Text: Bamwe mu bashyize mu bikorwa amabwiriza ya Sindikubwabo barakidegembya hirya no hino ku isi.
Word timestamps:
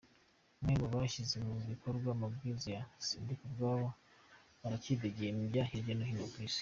Bamwe 0.59 0.75
mu 0.81 0.87
bashyize 0.93 1.35
mu 1.47 1.53
bikorwa 1.71 2.07
amabwiriza 2.15 2.67
ya 2.77 2.83
Sindikubwabo 3.05 3.87
barakidegembya 4.61 5.61
hirya 5.69 5.93
no 5.97 6.05
hino 6.09 6.25
ku 6.33 6.37
isi. 6.47 6.59